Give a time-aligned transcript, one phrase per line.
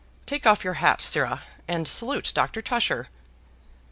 [0.25, 2.63] Take off your hat, sirrah, and salute Dr.
[2.63, 3.09] Tusher!"